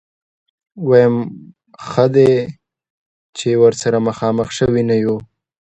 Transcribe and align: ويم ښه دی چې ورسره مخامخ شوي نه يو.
ويم 0.87 1.15
ښه 1.87 2.05
دی 2.15 2.31
چې 3.37 3.49
ورسره 3.63 3.97
مخامخ 4.07 4.47
شوي 4.57 4.83
نه 4.89 4.95
يو. 5.03 5.15